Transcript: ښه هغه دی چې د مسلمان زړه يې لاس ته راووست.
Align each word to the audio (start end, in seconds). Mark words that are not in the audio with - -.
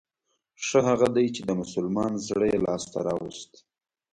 ښه 0.65 0.79
هغه 0.89 1.07
دی 1.15 1.25
چې 1.35 1.41
د 1.45 1.51
مسلمان 1.61 2.11
زړه 2.27 2.45
يې 2.51 2.57
لاس 2.65 2.83
ته 2.91 2.99
راووست. 3.07 3.51